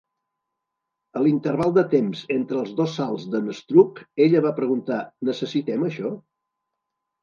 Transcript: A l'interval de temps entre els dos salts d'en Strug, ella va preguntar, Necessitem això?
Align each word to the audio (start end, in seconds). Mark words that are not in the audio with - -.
A 1.19 1.21
l'interval 1.25 1.75
de 1.75 1.83
temps 1.91 2.25
entre 2.37 2.59
els 2.63 2.73
dos 2.81 2.97
salts 3.03 3.29
d'en 3.37 3.55
Strug, 3.61 4.03
ella 4.29 4.45
va 4.49 4.57
preguntar, 4.65 5.03
Necessitem 5.33 5.91
això? 5.95 6.17